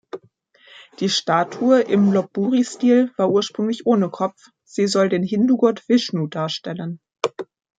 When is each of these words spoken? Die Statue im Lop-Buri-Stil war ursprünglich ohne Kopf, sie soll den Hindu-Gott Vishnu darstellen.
Die 0.99 1.09
Statue 1.09 1.79
im 1.81 2.11
Lop-Buri-Stil 2.11 3.11
war 3.17 3.29
ursprünglich 3.29 3.85
ohne 3.85 4.09
Kopf, 4.09 4.47
sie 4.63 4.87
soll 4.87 5.09
den 5.09 5.21
Hindu-Gott 5.21 5.87
Vishnu 5.87 6.25
darstellen. 6.25 6.99